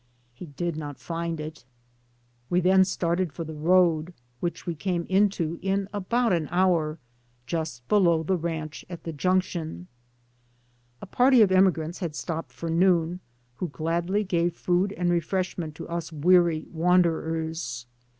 He 0.33 0.47
did 0.47 0.77
not 0.77 0.97
find 0.97 1.39
it. 1.39 1.63
W^e 2.51 2.63
then 2.63 2.83
started 2.85 3.31
for 3.31 3.43
the 3.43 3.53
road, 3.53 4.15
which 4.39 4.65
we 4.65 4.73
came 4.73 5.05
into 5.09 5.59
in 5.61 5.87
about 5.93 6.33
an 6.33 6.47
hour, 6.49 6.97
just 7.45 7.87
below 7.87 8.23
the 8.23 8.35
ranch 8.35 8.83
at 8.89 9.03
the 9.03 9.13
junction. 9.13 9.85
"A 11.03 11.05
party 11.05 11.43
of 11.43 11.51
emigrants 11.51 11.99
had 11.99 12.15
stopped 12.15 12.51
for 12.51 12.67
noon, 12.71 13.19
who 13.57 13.67
gladly 13.69 14.23
gave 14.23 14.55
food 14.55 14.91
and 14.93 15.11
refreshment 15.11 15.75
2si^ 15.75 15.77
DAYS 15.77 15.83
ON 15.83 15.85
THE 15.85 15.85
ROAD. 15.85 15.89
to 15.91 15.95
us 15.95 16.11
weary 16.13 16.65
wanderers. 16.71 17.85